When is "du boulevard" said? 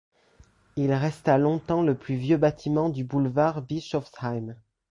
2.89-3.61